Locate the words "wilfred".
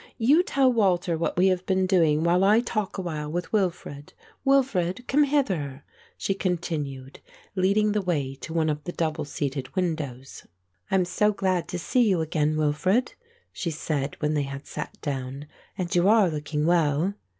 3.53-4.13, 4.43-5.07, 12.57-13.13